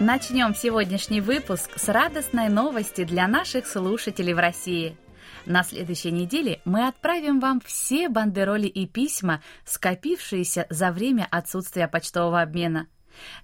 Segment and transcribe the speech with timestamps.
[0.00, 4.96] Начнем сегодняшний выпуск с радостной новости для наших слушателей в России.
[5.44, 12.40] На следующей неделе мы отправим вам все бандероли и письма, скопившиеся за время отсутствия почтового
[12.40, 12.86] обмена.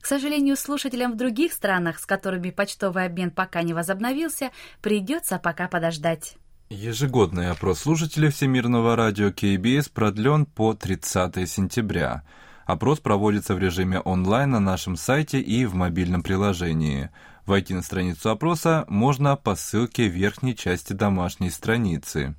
[0.01, 5.67] К сожалению, слушателям в других странах, с которыми почтовый обмен пока не возобновился, придется пока
[5.67, 6.37] подождать.
[6.71, 12.23] Ежегодный опрос слушателей Всемирного радио КБС продлен по 30 сентября–
[12.67, 17.11] Опрос проводится в режиме онлайн на нашем сайте и в мобильном приложении.
[17.45, 22.35] Войти на страницу опроса можно по ссылке в верхней части домашней страницы.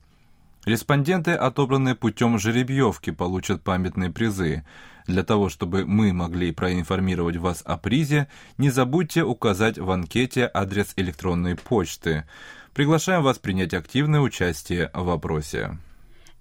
[0.66, 4.64] Респонденты, отобранные путем жеребьевки, получат памятные призы.
[5.06, 10.94] Для того, чтобы мы могли проинформировать вас о призе, не забудьте указать в анкете адрес
[10.96, 12.26] электронной почты.
[12.73, 15.78] Приглашаем вас принять активное участие в опросе.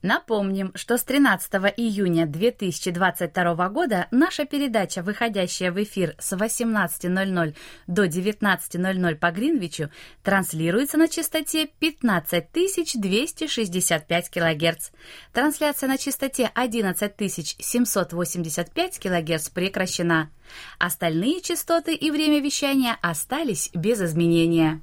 [0.05, 8.05] Напомним, что с 13 июня 2022 года наша передача, выходящая в эфир с 18.00 до
[8.05, 9.89] 19.00 по Гринвичу,
[10.23, 14.91] транслируется на частоте 15265 кГц.
[15.33, 20.31] Трансляция на частоте 11785 кГц прекращена.
[20.79, 24.83] Остальные частоты и время вещания остались без изменения.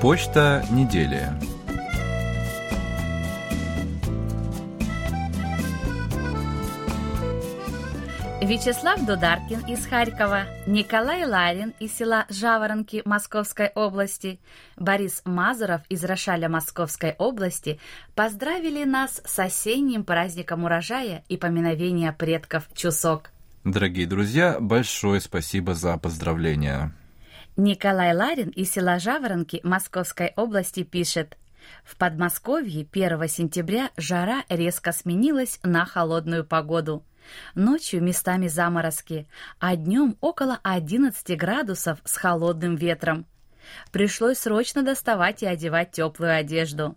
[0.00, 1.28] Почта недели.
[8.40, 14.40] Вячеслав Дударкин из Харькова, Николай Ларин из села Жаворонки Московской области,
[14.78, 17.78] Борис Мазуров из Рошаля Московской области
[18.14, 23.32] поздравили нас с осенним праздником урожая и поминовения предков Чусок.
[23.64, 26.94] Дорогие друзья, большое спасибо за поздравления.
[27.56, 31.36] Николай Ларин из села Жаворонки Московской области пишет.
[31.84, 37.04] В Подмосковье 1 сентября жара резко сменилась на холодную погоду.
[37.54, 39.28] Ночью местами заморозки,
[39.58, 43.26] а днем около 11 градусов с холодным ветром.
[43.92, 46.96] Пришлось срочно доставать и одевать теплую одежду.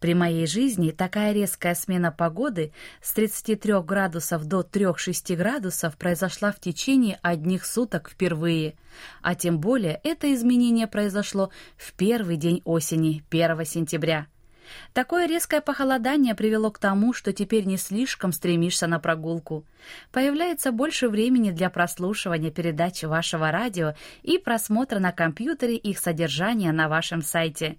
[0.00, 2.72] При моей жизни такая резкая смена погоды
[3.02, 8.76] с 33 градусов до 3-6 градусов произошла в течение одних суток впервые,
[9.22, 14.26] а тем более это изменение произошло в первый день осени, 1 сентября.
[14.92, 19.64] Такое резкое похолодание привело к тому, что теперь не слишком стремишься на прогулку.
[20.12, 26.88] Появляется больше времени для прослушивания передач вашего радио и просмотра на компьютере их содержания на
[26.88, 27.78] вашем сайте.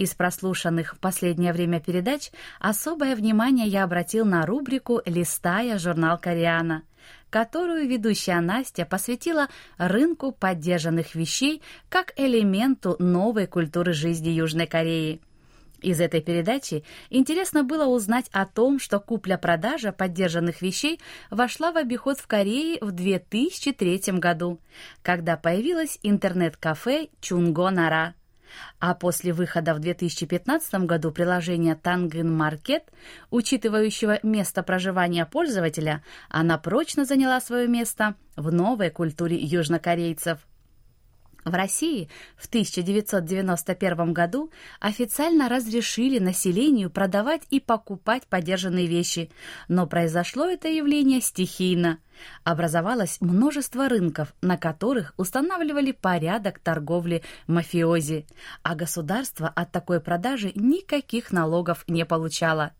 [0.00, 6.84] Из прослушанных в последнее время передач особое внимание я обратил на рубрику «Листая журнал Кориана»,
[7.28, 11.60] которую ведущая Настя посвятила рынку поддержанных вещей
[11.90, 15.20] как элементу новой культуры жизни Южной Кореи.
[15.82, 20.98] Из этой передачи интересно было узнать о том, что купля-продажа поддержанных вещей
[21.30, 24.60] вошла в обиход в Корее в 2003 году,
[25.02, 28.14] когда появилось интернет-кафе Чунго Нара.
[28.78, 32.82] А после выхода в 2015 году приложения Tangin Market,
[33.30, 40.38] учитывающего место проживания пользователя, она прочно заняла свое место в новой культуре южнокорейцев.
[41.44, 49.30] В России в 1991 году официально разрешили населению продавать и покупать подержанные вещи,
[49.68, 51.98] но произошло это явление стихийно.
[52.44, 58.26] Образовалось множество рынков, на которых устанавливали порядок торговли мафиози,
[58.62, 62.72] а государство от такой продажи никаких налогов не получало.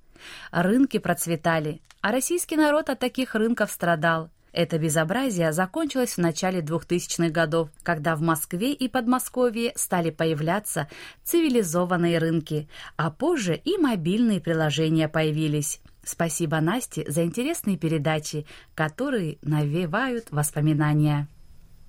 [0.50, 7.30] Рынки процветали, а российский народ от таких рынков страдал– это безобразие закончилось в начале 2000-х
[7.30, 10.88] годов, когда в Москве и Подмосковье стали появляться
[11.24, 15.80] цивилизованные рынки, а позже и мобильные приложения появились.
[16.02, 21.28] Спасибо Насте за интересные передачи, которые навевают воспоминания.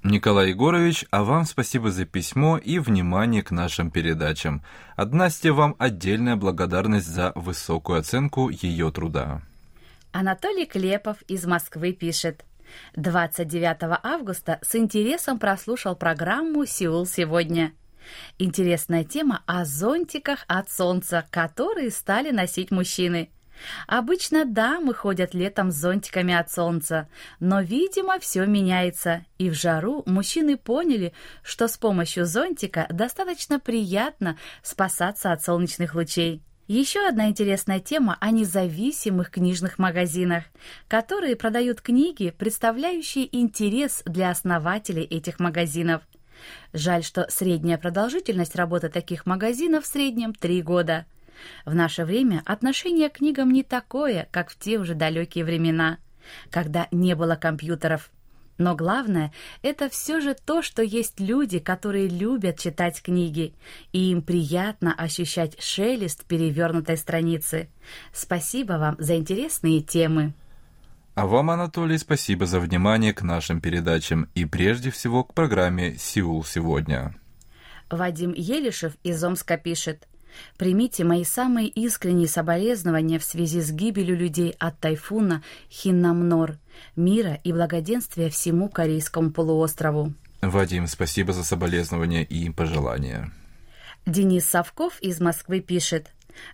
[0.03, 4.63] Николай Егорович, а вам спасибо за письмо и внимание к нашим передачам.
[4.95, 9.41] От Насти вам отдельная благодарность за высокую оценку ее труда.
[10.11, 12.45] Анатолий Клепов из Москвы пишет–
[12.95, 17.73] 29 августа с интересом прослушал программу «Сеул сегодня».
[18.39, 23.29] Интересная тема о зонтиках от солнца, которые стали носить мужчины.
[23.87, 27.07] Обычно дамы ходят летом с зонтиками от солнца,
[27.39, 31.13] но, видимо, все меняется, и в жару мужчины поняли,
[31.43, 36.41] что с помощью зонтика достаточно приятно спасаться от солнечных лучей.
[36.71, 40.45] Еще одна интересная тема о независимых книжных магазинах,
[40.87, 46.01] которые продают книги, представляющие интерес для основателей этих магазинов.
[46.71, 51.05] Жаль, что средняя продолжительность работы таких магазинов в среднем три года.
[51.65, 55.97] В наше время отношение к книгам не такое, как в те уже далекие времена,
[56.51, 58.11] когда не было компьютеров–
[58.61, 63.53] но главное— это все же то, что есть люди, которые любят читать книги,
[63.91, 67.69] и им приятно ощущать шелест перевернутой страницы.
[68.13, 70.33] Спасибо вам за интересные темы.
[71.15, 76.43] А вам, Анатолий, спасибо за внимание к нашим передачам и прежде всего к программе «Сеул
[76.45, 77.15] сегодня».
[77.89, 80.07] Вадим Елишев из Омска пишет.
[80.57, 86.57] Примите мои самые искренние соболезнования в связи с гибелью людей от тайфуна Хиннамнор,
[86.95, 90.13] мира и благоденствия всему Корейскому полуострову.
[90.41, 93.31] Вадим, спасибо за соболезнования и пожелания.
[94.05, 96.07] Денис Савков из Москвы пишет.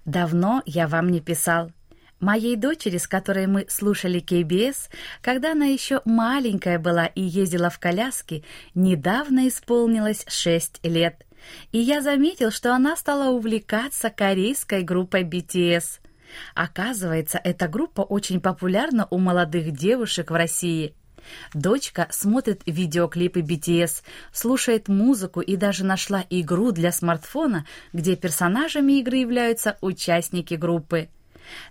[0.06, 1.72] «Давно я вам не писал.
[2.20, 4.90] Моей дочери, с которой мы слушали КБС,
[5.22, 8.44] когда она еще маленькая была и ездила в коляске,
[8.74, 11.27] недавно исполнилось шесть лет
[11.72, 16.00] и я заметил, что она стала увлекаться корейской группой BTS.
[16.56, 20.94] Оказывается, эта группа очень популярна у молодых девушек в России.
[21.54, 24.02] Дочка смотрит видеоклипы BTS,
[24.32, 31.10] слушает музыку и даже нашла игру для смартфона, где персонажами игры являются участники группы.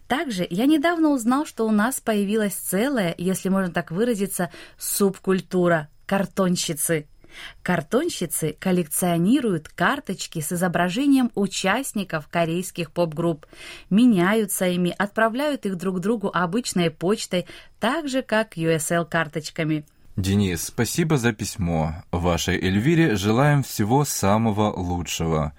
[0.09, 7.07] Также я недавно узнал, что у нас появилась целая, если можно так выразиться, субкультура– картонщицы–
[7.63, 13.47] Картонщицы коллекционируют карточки с изображением участников корейских поп-групп,
[13.91, 17.47] меняются ими, отправляют их друг другу обычной почтой,
[17.81, 19.85] так же, как USL-карточками.
[20.17, 22.03] Денис, спасибо за письмо.
[22.11, 25.53] Вашей Эльвире желаем всего самого лучшего.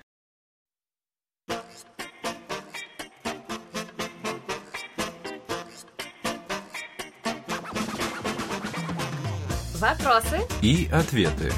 [10.38, 11.52] Вопросы и ответы.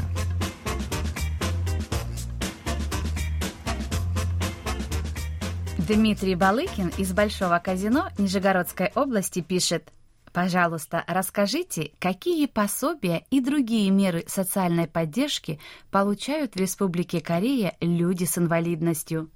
[5.78, 9.92] Дмитрий Балыкин из Большого казино Нижегородской области пишет.
[10.32, 18.38] Пожалуйста, расскажите, какие пособия и другие меры социальной поддержки получают в Республике Корея люди с
[18.38, 19.32] инвалидностью?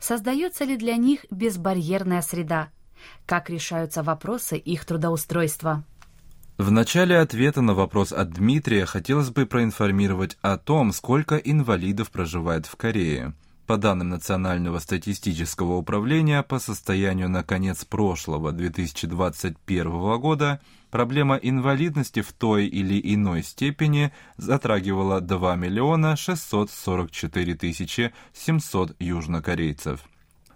[0.00, 2.70] Создается ли для них безбарьерная среда?
[3.26, 5.84] Как решаются вопросы их трудоустройства?
[6.56, 12.66] В начале ответа на вопрос от Дмитрия хотелось бы проинформировать о том, сколько инвалидов проживает
[12.66, 13.34] в Корее.
[13.66, 20.60] По данным Национального статистического управления, по состоянию на конец прошлого 2021 года,
[20.92, 30.04] проблема инвалидности в той или иной степени затрагивала 2 миллиона 644 тысячи 700 южнокорейцев.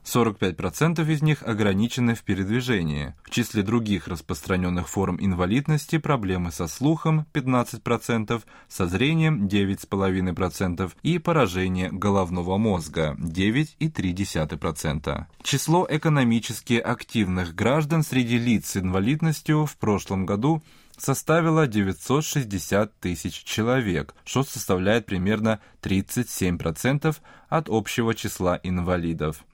[0.09, 3.15] 45% из них ограничены в передвижении.
[3.23, 11.91] В числе других распространенных форм инвалидности проблемы со слухом 15%, со зрением 9,5% и поражение
[11.91, 15.27] головного мозга 9,3%.
[15.43, 20.63] Число экономически активных граждан среди лиц с инвалидностью в прошлом году
[20.97, 27.17] составила 960 тысяч человек, что составляет примерно 37%
[27.49, 29.45] от общего числа инвалидов.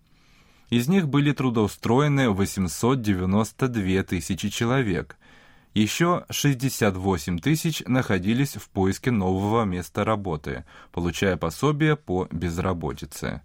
[0.71, 5.16] Из них были трудоустроены 892 тысячи человек.
[5.75, 13.42] Еще 68 тысяч находились в поиске нового места работы, получая пособие по безработице.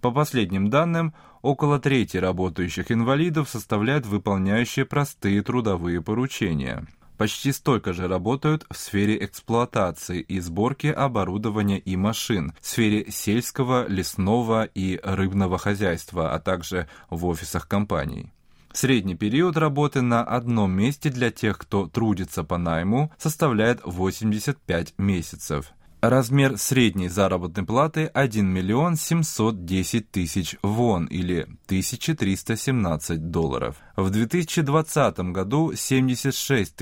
[0.00, 1.12] По последним данным,
[1.42, 6.86] около трети работающих инвалидов составляют выполняющие простые трудовые поручения.
[7.18, 13.88] Почти столько же работают в сфере эксплуатации и сборки оборудования и машин, в сфере сельского,
[13.88, 18.30] лесного и рыбного хозяйства, а также в офисах компаний.
[18.72, 25.72] Средний период работы на одном месте для тех, кто трудится по найму, составляет 85 месяцев.
[26.00, 33.76] Размер средней заработной платы 1 миллион 710 тысяч вон или 1317 долларов.
[33.96, 36.76] В 2020 году 76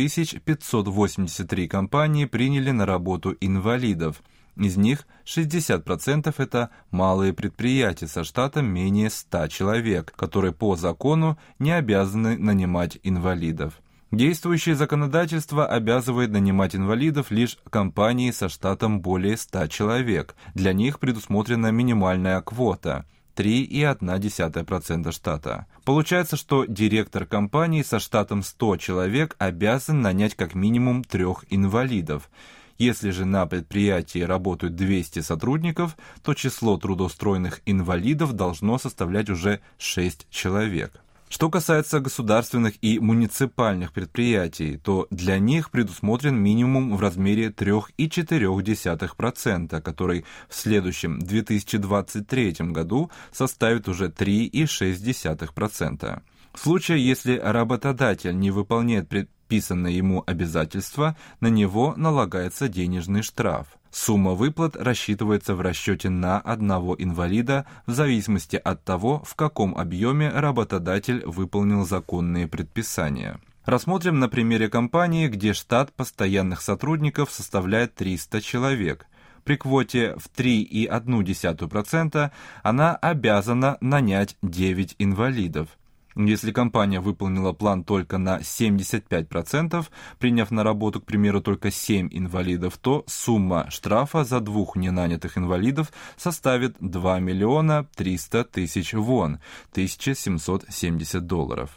[0.44, 4.22] 583 компании приняли на работу инвалидов–
[4.56, 11.72] из них 60% это малые предприятия со штатом менее 100 человек, которые по закону не
[11.72, 13.74] обязаны нанимать инвалидов.
[14.16, 20.36] Действующее законодательство обязывает нанимать инвалидов лишь компании со штатом более 100 человек.
[20.54, 23.04] Для них предусмотрена минимальная квота–
[23.36, 25.66] 3,1% штата.
[25.84, 32.30] Получается, что директор компании со штатом 100 человек обязан нанять как минимум трех инвалидов–
[32.78, 40.26] если же на предприятии работают 200 сотрудников, то число трудоустроенных инвалидов должно составлять уже 6
[40.28, 41.00] человек.
[41.28, 50.24] Что касается государственных и муниципальных предприятий, то для них предусмотрен минимум в размере 3,4%, который
[50.48, 56.22] в следующем 2023 году составит уже 3,6%.
[56.52, 63.66] В случае, если работодатель не выполняет предписанное ему обязательство, на него налагается денежный штраф.
[63.96, 70.28] Сумма выплат рассчитывается в расчете на одного инвалида в зависимости от того, в каком объеме
[70.28, 73.40] работодатель выполнил законные предписания.
[73.64, 79.06] Рассмотрим на примере компании, где штат постоянных сотрудников составляет 300 человек.
[79.44, 82.30] При квоте в 3,1%
[82.62, 85.70] она обязана нанять 9 инвалидов.
[86.16, 89.86] Если компания выполнила план только на 75%,
[90.18, 95.92] приняв на работу, к примеру, только 7 инвалидов, то сумма штрафа за двух ненанятых инвалидов
[96.16, 99.40] составит 2 миллиона 300 тысяч вон,
[99.72, 101.70] 1770 долларов.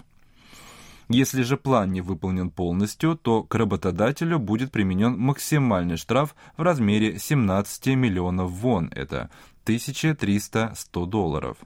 [1.10, 7.20] Если же план не выполнен полностью, то к работодателю будет применен максимальный штраф в размере
[7.20, 9.30] 17 миллионов вон, это
[9.66, 11.58] 1300-100 долларов.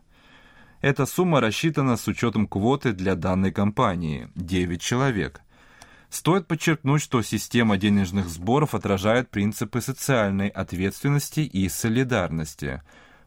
[0.83, 5.39] Эта сумма рассчитана с учетом квоты для данной компании– 9 человек.
[6.09, 12.81] Стоит подчеркнуть, что система денежных сборов отражает принципы социальной ответственности и солидарности.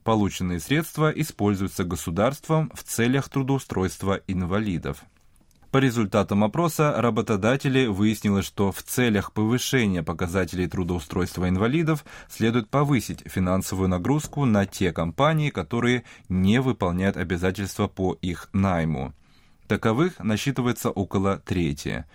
[0.05, 5.03] Полученные средства используются государством в целях трудоустройства инвалидов.
[5.77, 13.91] По результатам опроса работодателей выяснилось, что в целях повышения показателей трудоустройства инвалидов следует повысить финансовую
[13.91, 19.13] нагрузку на те компании, которые не выполняют обязательства по их найму.
[19.67, 22.07] Таковых насчитывается около трети.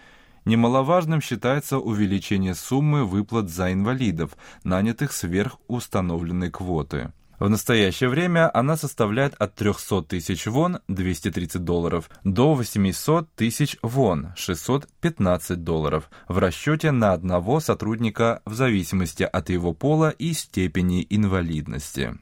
[0.46, 7.12] Немаловажным считается увеличение суммы выплат за инвалидов, нанятых сверх установленной квоты.
[7.42, 14.32] В настоящее время она составляет от 300 тысяч вон 230 долларов до 800 тысяч вон
[14.36, 22.16] 615 долларов в расчете на одного сотрудника в зависимости от его пола и степени инвалидности.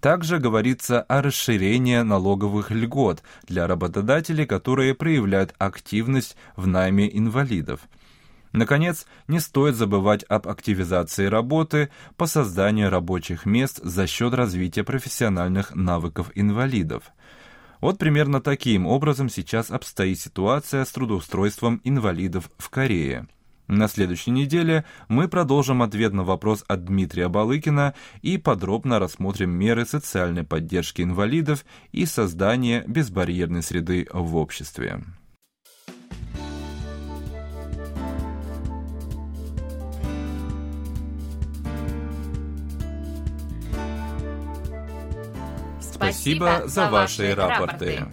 [0.00, 7.80] Также говорится о расширении налоговых льгот для работодателей, которые проявляют активность в найме инвалидов–
[8.52, 15.74] Наконец, не стоит забывать об активизации работы по созданию рабочих мест за счет развития профессиональных
[15.74, 17.04] навыков инвалидов.
[17.80, 23.28] Вот примерно таким образом сейчас обстоит ситуация с трудоустройством инвалидов в Корее.
[23.68, 29.84] На следующей неделе мы продолжим ответ на вопрос от Дмитрия Балыкина и подробно рассмотрим меры
[29.84, 35.04] социальной поддержки инвалидов и создания безбарьерной среды в обществе.
[46.12, 48.06] Спасибо за ваши рапорты.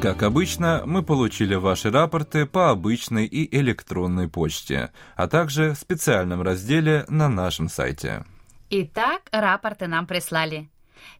[0.00, 6.42] Как обычно, мы получили ваши рапорты по обычной и электронной почте, а также в специальном
[6.42, 8.24] разделе на нашем сайте.
[8.70, 10.68] Итак, рапорты нам прислали.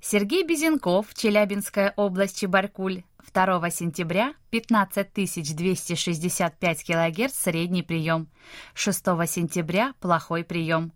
[0.00, 3.02] Сергей Безенков, Челябинская область, Чебаркуль,
[3.32, 8.28] 2 сентября 15265 кГц средний прием,
[8.74, 10.92] 6 сентября плохой прием,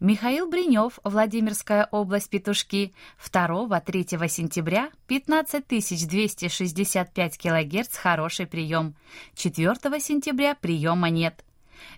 [0.00, 2.92] Михаил Бринев, Владимирская область, Петушки,
[3.32, 8.94] 2-3 сентября 15 265 кГц, хороший прием.
[9.34, 11.44] 4 сентября приема нет.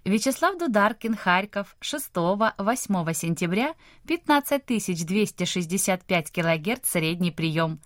[0.05, 3.75] Вячеслав Дударкин, Харьков, 6-8 сентября
[4.07, 7.81] 15 265 кГц, средний прием.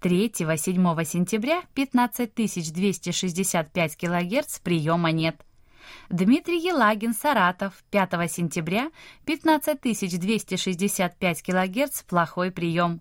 [0.00, 5.44] 3-7 сентября 15 265 кГц, приема нет.
[6.08, 8.90] Дмитрий Елагин, Саратов, 5 сентября,
[9.24, 13.00] 15265 кГц, плохой прием.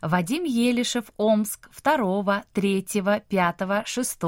[0.00, 2.86] Вадим Елишев, Омск, 2, 3,
[3.28, 4.18] 5, 6,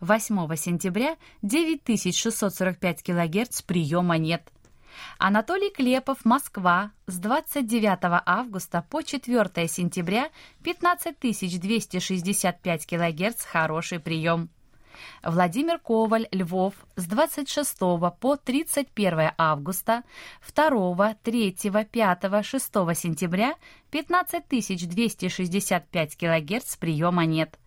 [0.00, 4.50] 8 сентября, 9645 кГц, приема нет.
[5.18, 10.30] Анатолий Клепов, Москва, с 29 августа по 4 сентября,
[10.62, 14.48] 15265 кГц, хороший прием.
[15.22, 20.02] Владимир Коваль, Львов, с 26 по 31 августа,
[20.54, 23.54] 2, 3, 5, 6 сентября
[23.90, 27.58] 15265 кГц приема нет.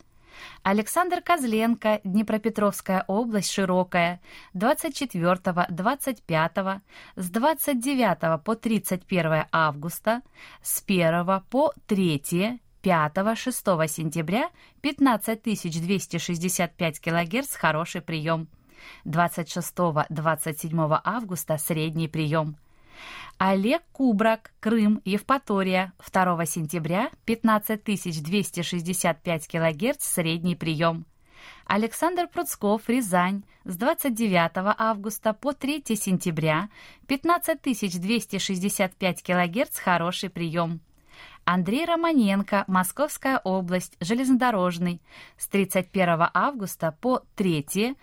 [0.64, 4.20] Александр Козленко, Днепропетровская область, Широкая,
[4.54, 6.82] 24-25,
[7.16, 10.22] с 29 по 31 августа,
[10.62, 14.50] с 1 по 3, 5-6 сентября
[14.82, 18.50] 15265 кГц хороший прием.
[19.06, 22.56] 26-27 августа средний прием.
[23.38, 31.06] Олег Кубрак, Крым, Евпатория, 2 сентября 15265 кГц средний прием.
[31.66, 36.70] Александр Пруцков, Рязань, с 29 августа по 3 сентября
[37.08, 40.82] 15265 кГц хороший прием.
[41.52, 45.02] Андрей Романенко, Московская область, железнодорожный,
[45.36, 47.98] с 31 августа по 3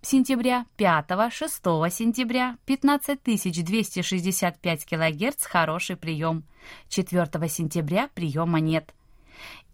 [0.00, 6.44] сентября, 5-6 сентября, 15265 кГц, хороший прием.
[6.88, 8.94] 4 сентября приема нет.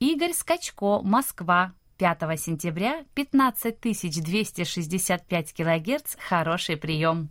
[0.00, 7.30] Игорь Скачко, Москва, 5 сентября, 15265 кГц, хороший прием.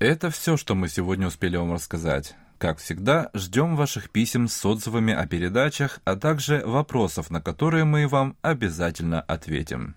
[0.00, 2.34] Это все, что мы сегодня успели вам рассказать.
[2.62, 8.06] Как всегда, ждем ваших писем с отзывами о передачах, а также вопросов, на которые мы
[8.06, 9.96] вам обязательно ответим.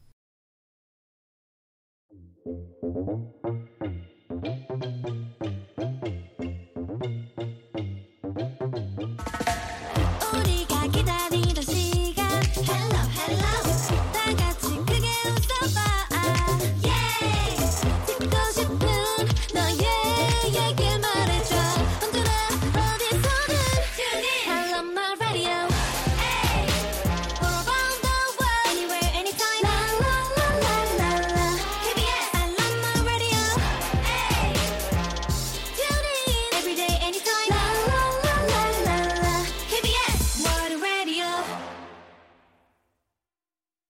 [2.45, 3.40] Thank you.